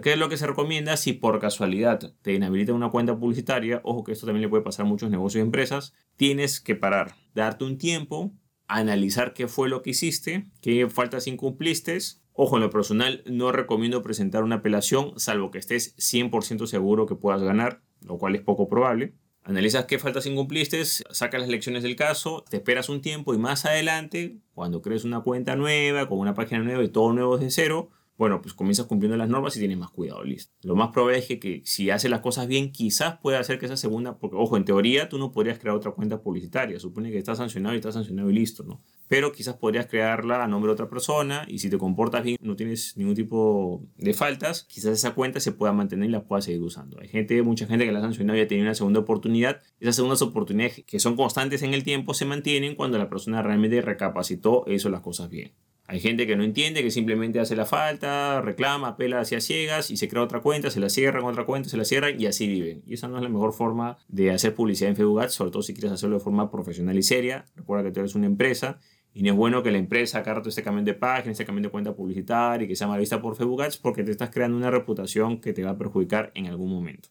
¿Qué 0.00 0.12
es 0.12 0.18
lo 0.18 0.28
que 0.28 0.36
se 0.36 0.46
recomienda? 0.46 0.96
Si 0.96 1.12
por 1.12 1.40
casualidad 1.40 2.14
te 2.22 2.34
inhabilitan 2.34 2.74
una 2.74 2.90
cuenta 2.90 3.18
publicitaria, 3.18 3.80
ojo 3.84 4.04
que 4.04 4.12
esto 4.12 4.26
también 4.26 4.42
le 4.42 4.48
puede 4.48 4.62
pasar 4.62 4.86
a 4.86 4.88
muchos 4.88 5.10
negocios 5.10 5.40
y 5.40 5.46
empresas, 5.46 5.94
tienes 6.16 6.60
que 6.60 6.74
parar, 6.74 7.14
darte 7.34 7.64
un 7.64 7.78
tiempo, 7.78 8.32
analizar 8.66 9.34
qué 9.34 9.48
fue 9.48 9.68
lo 9.68 9.82
que 9.82 9.90
hiciste, 9.90 10.46
qué 10.60 10.88
faltas 10.88 11.26
incumpliste, 11.26 11.98
Ojo, 12.36 12.56
en 12.56 12.62
lo 12.62 12.70
personal 12.70 13.22
no 13.26 13.52
recomiendo 13.52 14.02
presentar 14.02 14.42
una 14.42 14.56
apelación 14.56 15.12
salvo 15.20 15.52
que 15.52 15.58
estés 15.58 15.96
100% 15.98 16.66
seguro 16.66 17.06
que 17.06 17.14
puedas 17.14 17.40
ganar, 17.40 17.80
lo 18.00 18.18
cual 18.18 18.34
es 18.34 18.42
poco 18.42 18.68
probable. 18.68 19.14
Analizas 19.44 19.84
qué 19.84 20.00
faltas 20.00 20.26
incumpliste, 20.26 20.84
sacas 20.84 21.40
las 21.40 21.48
lecciones 21.48 21.84
del 21.84 21.94
caso, 21.94 22.44
te 22.50 22.56
esperas 22.56 22.88
un 22.88 23.02
tiempo 23.02 23.34
y 23.34 23.38
más 23.38 23.66
adelante, 23.66 24.38
cuando 24.52 24.82
crees 24.82 25.04
una 25.04 25.20
cuenta 25.20 25.54
nueva, 25.54 26.08
con 26.08 26.18
una 26.18 26.34
página 26.34 26.62
nueva 26.64 26.82
y 26.82 26.88
todo 26.88 27.12
nuevo 27.12 27.38
desde 27.38 27.50
cero, 27.52 27.90
bueno, 28.16 28.40
pues 28.40 28.54
comienzas 28.54 28.86
cumpliendo 28.86 29.16
las 29.16 29.28
normas 29.28 29.56
y 29.56 29.58
tienes 29.58 29.76
más 29.76 29.90
cuidado, 29.90 30.22
listo. 30.22 30.52
Lo 30.62 30.76
más 30.76 30.90
probable 30.90 31.18
es 31.18 31.26
que, 31.26 31.62
si 31.64 31.90
haces 31.90 32.10
las 32.10 32.20
cosas 32.20 32.46
bien, 32.46 32.70
quizás 32.70 33.18
pueda 33.18 33.40
hacer 33.40 33.58
que 33.58 33.66
esa 33.66 33.76
segunda, 33.76 34.18
porque 34.18 34.36
ojo, 34.36 34.56
en 34.56 34.64
teoría 34.64 35.08
tú 35.08 35.18
no 35.18 35.32
podrías 35.32 35.58
crear 35.58 35.74
otra 35.76 35.90
cuenta 35.90 36.22
publicitaria, 36.22 36.78
supone 36.78 37.10
que 37.10 37.18
está 37.18 37.34
sancionado 37.34 37.74
y 37.74 37.78
está 37.78 37.90
sancionado 37.90 38.30
y 38.30 38.34
listo, 38.34 38.62
¿no? 38.62 38.80
Pero 39.08 39.32
quizás 39.32 39.56
podrías 39.56 39.86
crearla 39.86 40.44
a 40.44 40.48
nombre 40.48 40.68
de 40.68 40.74
otra 40.74 40.88
persona 40.88 41.44
y 41.48 41.58
si 41.58 41.68
te 41.68 41.76
comportas 41.76 42.24
bien, 42.24 42.38
no 42.40 42.56
tienes 42.56 42.96
ningún 42.96 43.14
tipo 43.14 43.82
de 43.96 44.14
faltas, 44.14 44.64
quizás 44.64 44.92
esa 44.92 45.14
cuenta 45.14 45.40
se 45.40 45.52
pueda 45.52 45.72
mantener 45.72 46.08
y 46.08 46.12
la 46.12 46.24
puedas 46.24 46.44
seguir 46.44 46.62
usando. 46.62 47.00
Hay 47.00 47.08
gente, 47.08 47.42
mucha 47.42 47.66
gente 47.66 47.84
que 47.84 47.92
la 47.92 47.98
ha 47.98 48.02
sancionado 48.02 48.38
y 48.38 48.42
ha 48.42 48.48
tenido 48.48 48.66
una 48.66 48.74
segunda 48.74 49.00
oportunidad. 49.00 49.60
Esas 49.80 49.96
segundas 49.96 50.22
oportunidades 50.22 50.84
que 50.86 51.00
son 51.00 51.16
constantes 51.16 51.62
en 51.62 51.74
el 51.74 51.82
tiempo 51.82 52.14
se 52.14 52.24
mantienen 52.24 52.76
cuando 52.76 52.96
la 52.96 53.10
persona 53.10 53.42
realmente 53.42 53.80
recapacitó 53.82 54.64
e 54.66 54.74
hizo 54.74 54.88
las 54.88 55.00
cosas 55.00 55.28
bien. 55.28 55.52
Hay 55.86 56.00
gente 56.00 56.26
que 56.26 56.34
no 56.34 56.44
entiende, 56.44 56.82
que 56.82 56.90
simplemente 56.90 57.40
hace 57.40 57.54
la 57.56 57.66
falta, 57.66 58.40
reclama, 58.40 58.88
apela 58.88 59.20
hacia 59.20 59.40
ciegas 59.42 59.90
y 59.90 59.98
se 59.98 60.08
crea 60.08 60.22
otra 60.22 60.40
cuenta, 60.40 60.70
se 60.70 60.80
la 60.80 60.88
cierran, 60.88 61.24
otra 61.24 61.44
cuenta, 61.44 61.68
se 61.68 61.76
la 61.76 61.84
cierran 61.84 62.18
y 62.18 62.24
así 62.24 62.46
viven. 62.48 62.82
Y 62.86 62.94
esa 62.94 63.06
no 63.06 63.18
es 63.18 63.22
la 63.22 63.28
mejor 63.28 63.52
forma 63.52 63.98
de 64.08 64.30
hacer 64.30 64.54
publicidad 64.54 64.90
en 64.90 64.96
Facebook 64.96 65.20
Ads, 65.20 65.34
sobre 65.34 65.50
todo 65.50 65.62
si 65.62 65.74
quieres 65.74 65.92
hacerlo 65.92 66.16
de 66.16 66.24
forma 66.24 66.50
profesional 66.50 66.96
y 66.96 67.02
seria. 67.02 67.44
Recuerda 67.54 67.84
que 67.84 67.92
tú 67.92 68.00
eres 68.00 68.14
una 68.14 68.26
empresa 68.26 68.80
y 69.12 69.22
no 69.22 69.30
es 69.30 69.36
bueno 69.36 69.62
que 69.62 69.70
la 69.70 69.78
empresa 69.78 70.20
haga 70.20 70.42
este 70.44 70.62
cambio 70.62 70.84
de 70.84 70.94
página, 70.94 71.32
este 71.32 71.44
cambio 71.44 71.64
de 71.64 71.70
cuenta 71.70 71.94
publicitaria 71.94 72.64
y 72.64 72.68
que 72.68 72.76
sea 72.76 72.86
mal 72.86 72.98
vista 72.98 73.20
por 73.20 73.36
Facebook 73.36 73.62
Ads 73.62 73.76
porque 73.76 74.02
te 74.04 74.10
estás 74.10 74.30
creando 74.30 74.56
una 74.56 74.70
reputación 74.70 75.38
que 75.38 75.52
te 75.52 75.62
va 75.64 75.72
a 75.72 75.78
perjudicar 75.78 76.32
en 76.34 76.46
algún 76.46 76.70
momento. 76.70 77.10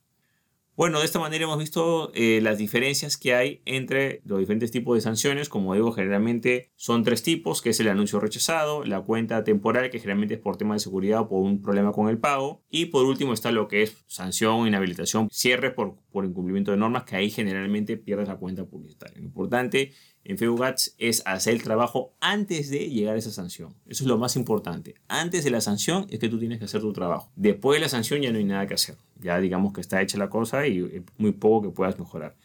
Bueno, 0.75 0.97
de 0.97 1.05
esta 1.05 1.19
manera 1.19 1.43
hemos 1.43 1.59
visto 1.59 2.11
eh, 2.15 2.39
las 2.41 2.57
diferencias 2.57 3.15
que 3.15 3.35
hay 3.35 3.61
entre 3.65 4.21
los 4.25 4.39
diferentes 4.39 4.71
tipos 4.71 4.95
de 4.95 5.01
sanciones. 5.01 5.47
Como 5.47 5.75
digo, 5.75 5.91
generalmente 5.91 6.71
son 6.75 7.03
tres 7.03 7.21
tipos, 7.21 7.61
que 7.61 7.69
es 7.69 7.79
el 7.79 7.89
anuncio 7.89 8.19
rechazado, 8.19 8.83
la 8.83 9.01
cuenta 9.01 9.43
temporal, 9.43 9.91
que 9.91 9.99
generalmente 9.99 10.33
es 10.33 10.39
por 10.39 10.57
tema 10.57 10.73
de 10.73 10.79
seguridad 10.79 11.21
o 11.21 11.29
por 11.29 11.43
un 11.43 11.61
problema 11.61 11.91
con 11.91 12.09
el 12.09 12.17
pago. 12.17 12.63
Y 12.71 12.87
por 12.87 13.05
último 13.05 13.33
está 13.33 13.51
lo 13.51 13.67
que 13.67 13.83
es 13.83 14.03
sanción, 14.07 14.67
inhabilitación, 14.67 15.29
cierre 15.29 15.69
por, 15.69 15.95
por 16.11 16.25
incumplimiento 16.25 16.71
de 16.71 16.77
normas, 16.77 17.03
que 17.03 17.17
ahí 17.17 17.29
generalmente 17.29 17.95
pierdes 17.97 18.27
la 18.27 18.37
cuenta 18.37 18.65
publicitaria. 18.65 19.19
Lo 19.19 19.25
importante 19.25 19.91
en 20.25 20.63
Ads 20.63 20.95
es 20.97 21.21
hacer 21.25 21.55
el 21.55 21.63
trabajo 21.63 22.13
antes 22.21 22.69
de 22.69 22.89
llegar 22.89 23.15
a 23.15 23.19
esa 23.19 23.31
sanción. 23.31 23.75
Eso 23.87 24.03
es 24.03 24.07
lo 24.07 24.17
más 24.17 24.35
importante. 24.35 24.95
Antes 25.07 25.43
de 25.43 25.51
la 25.51 25.61
sanción 25.61 26.07
es 26.09 26.19
que 26.19 26.29
tú 26.29 26.39
tienes 26.39 26.59
que 26.59 26.65
hacer 26.65 26.81
tu 26.81 26.93
trabajo. 26.93 27.31
Después 27.35 27.77
de 27.77 27.81
la 27.81 27.89
sanción 27.89 28.21
ya 28.21 28.31
no 28.31 28.37
hay 28.37 28.45
nada 28.45 28.65
que 28.65 28.73
hacer. 28.73 28.95
Ya 29.19 29.39
digamos 29.39 29.73
que 29.73 29.81
está 29.81 30.01
hecha 30.01 30.17
la 30.17 30.29
cosa 30.29 30.65
y 30.67 31.03
muy 31.17 31.33
poco 31.33 31.67
que 31.67 31.75
puedas 31.75 31.99
mejorar. 31.99 32.35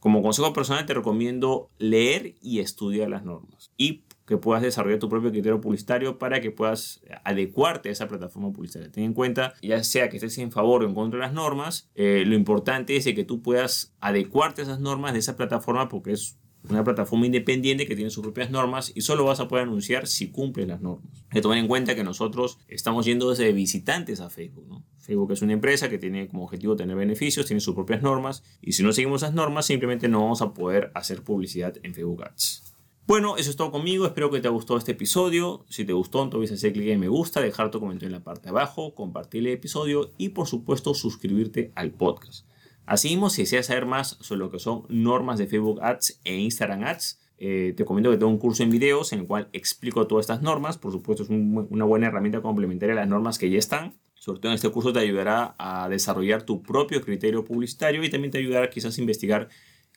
Como 0.00 0.22
consejo 0.22 0.52
personal 0.52 0.84
te 0.84 0.92
recomiendo 0.92 1.70
leer 1.78 2.34
y 2.42 2.60
estudiar 2.60 3.08
las 3.08 3.24
normas 3.24 3.70
y 3.78 4.04
que 4.26 4.36
puedas 4.36 4.62
desarrollar 4.62 4.98
tu 4.98 5.08
propio 5.08 5.30
criterio 5.30 5.60
publicitario 5.60 6.18
para 6.18 6.40
que 6.40 6.50
puedas 6.50 7.02
adecuarte 7.24 7.88
a 7.88 7.92
esa 7.92 8.08
plataforma 8.08 8.52
publicitaria. 8.52 8.90
Ten 8.90 9.04
en 9.04 9.14
cuenta, 9.14 9.54
ya 9.62 9.82
sea 9.82 10.08
que 10.08 10.16
estés 10.16 10.36
en 10.38 10.50
favor 10.50 10.82
o 10.82 10.86
en 10.86 10.94
contra 10.94 11.20
de 11.20 11.26
las 11.26 11.34
normas, 11.34 11.90
eh, 11.94 12.24
lo 12.26 12.34
importante 12.34 12.96
es 12.96 13.04
que 13.04 13.24
tú 13.24 13.42
puedas 13.42 13.94
adecuarte 14.00 14.62
a 14.62 14.64
esas 14.64 14.80
normas 14.80 15.12
de 15.12 15.18
esa 15.18 15.36
plataforma 15.36 15.88
porque 15.88 16.12
es 16.12 16.38
una 16.68 16.84
plataforma 16.84 17.26
independiente 17.26 17.86
que 17.86 17.94
tiene 17.94 18.10
sus 18.10 18.22
propias 18.22 18.50
normas 18.50 18.92
y 18.94 19.02
solo 19.02 19.24
vas 19.24 19.40
a 19.40 19.48
poder 19.48 19.64
anunciar 19.64 20.06
si 20.06 20.30
cumples 20.30 20.66
las 20.66 20.80
normas. 20.80 21.22
Hay 21.28 21.34
que 21.34 21.40
tomar 21.42 21.58
en 21.58 21.68
cuenta 21.68 21.94
que 21.94 22.04
nosotros 22.04 22.58
estamos 22.68 23.04
yendo 23.04 23.30
desde 23.30 23.52
visitantes 23.52 24.20
a 24.20 24.30
Facebook. 24.30 24.82
Facebook 24.98 25.32
es 25.32 25.42
una 25.42 25.52
empresa 25.52 25.90
que 25.90 25.98
tiene 25.98 26.28
como 26.28 26.44
objetivo 26.44 26.76
tener 26.76 26.96
beneficios, 26.96 27.46
tiene 27.46 27.60
sus 27.60 27.74
propias 27.74 28.02
normas 28.02 28.42
y 28.62 28.72
si 28.72 28.82
no 28.82 28.92
seguimos 28.92 29.22
esas 29.22 29.34
normas 29.34 29.66
simplemente 29.66 30.08
no 30.08 30.22
vamos 30.22 30.40
a 30.40 30.54
poder 30.54 30.90
hacer 30.94 31.22
publicidad 31.22 31.74
en 31.82 31.94
Facebook 31.94 32.24
Ads. 32.24 32.74
Bueno, 33.06 33.36
eso 33.36 33.50
es 33.50 33.56
todo 33.56 33.70
conmigo. 33.70 34.06
Espero 34.06 34.30
que 34.30 34.40
te 34.40 34.48
haya 34.48 34.54
gustado 34.54 34.78
este 34.78 34.92
episodio. 34.92 35.66
Si 35.68 35.84
te 35.84 35.92
gustó, 35.92 36.22
entonces 36.22 36.52
hacer 36.52 36.72
clic 36.72 36.88
en 36.88 37.00
me 37.00 37.08
gusta, 37.08 37.42
dejar 37.42 37.70
tu 37.70 37.78
comentario 37.78 38.06
en 38.06 38.12
la 38.12 38.24
parte 38.24 38.44
de 38.44 38.48
abajo, 38.48 38.94
compartir 38.94 39.46
el 39.46 39.52
episodio 39.52 40.12
y 40.16 40.30
por 40.30 40.46
supuesto 40.46 40.94
suscribirte 40.94 41.70
al 41.74 41.90
podcast. 41.90 42.46
Asimismo, 42.86 43.30
si 43.30 43.42
deseas 43.42 43.66
saber 43.66 43.86
más 43.86 44.18
sobre 44.20 44.40
lo 44.40 44.50
que 44.50 44.58
son 44.58 44.84
normas 44.88 45.38
de 45.38 45.46
Facebook 45.46 45.80
Ads 45.82 46.20
e 46.24 46.36
Instagram 46.36 46.84
Ads, 46.84 47.20
eh, 47.38 47.74
te 47.76 47.84
comento 47.84 48.10
que 48.10 48.16
tengo 48.16 48.30
un 48.30 48.38
curso 48.38 48.62
en 48.62 48.70
videos 48.70 49.12
en 49.12 49.20
el 49.20 49.26
cual 49.26 49.48
explico 49.52 50.06
todas 50.06 50.24
estas 50.24 50.42
normas. 50.42 50.78
Por 50.78 50.92
supuesto, 50.92 51.24
es 51.24 51.30
una 51.30 51.84
buena 51.84 52.06
herramienta 52.06 52.40
complementaria 52.42 52.92
a 52.92 52.96
las 52.96 53.08
normas 53.08 53.38
que 53.38 53.50
ya 53.50 53.58
están. 53.58 53.94
Sobre 54.14 54.40
todo 54.40 54.52
en 54.52 54.56
este 54.56 54.70
curso 54.70 54.92
te 54.92 55.00
ayudará 55.00 55.54
a 55.58 55.88
desarrollar 55.88 56.44
tu 56.44 56.62
propio 56.62 57.02
criterio 57.02 57.44
publicitario 57.44 58.02
y 58.02 58.10
también 58.10 58.30
te 58.30 58.38
ayudará 58.38 58.70
quizás 58.70 58.96
a 58.96 59.00
investigar 59.00 59.48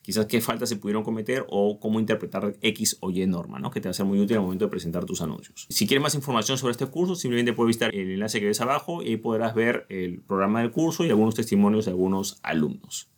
quizás 0.08 0.24
qué 0.24 0.40
faltas 0.40 0.70
se 0.70 0.76
pudieron 0.76 1.04
cometer 1.04 1.44
o 1.50 1.78
cómo 1.78 2.00
interpretar 2.00 2.56
X 2.62 2.96
o 3.00 3.10
Y 3.10 3.26
norma, 3.26 3.58
¿no? 3.58 3.70
que 3.70 3.82
te 3.82 3.88
va 3.88 3.90
a 3.90 3.92
ser 3.92 4.06
muy 4.06 4.18
útil 4.18 4.38
al 4.38 4.42
momento 4.42 4.64
de 4.64 4.70
presentar 4.70 5.04
tus 5.04 5.20
anuncios. 5.20 5.66
Si 5.68 5.86
quieres 5.86 6.02
más 6.02 6.14
información 6.14 6.56
sobre 6.56 6.70
este 6.70 6.86
curso, 6.86 7.14
simplemente 7.14 7.52
puedes 7.52 7.76
visitar 7.76 7.94
el 7.94 8.12
enlace 8.12 8.40
que 8.40 8.46
ves 8.46 8.62
abajo 8.62 9.02
y 9.02 9.08
ahí 9.08 9.16
podrás 9.18 9.54
ver 9.54 9.84
el 9.90 10.22
programa 10.22 10.62
del 10.62 10.70
curso 10.70 11.04
y 11.04 11.10
algunos 11.10 11.34
testimonios 11.34 11.84
de 11.84 11.90
algunos 11.90 12.40
alumnos. 12.42 13.10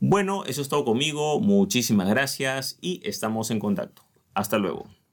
Bueno, 0.00 0.46
eso 0.46 0.62
es 0.62 0.70
todo 0.70 0.86
conmigo, 0.86 1.38
muchísimas 1.38 2.08
gracias 2.08 2.78
y 2.80 3.02
estamos 3.04 3.50
en 3.50 3.58
contacto. 3.58 4.00
Hasta 4.32 4.56
luego. 4.56 4.95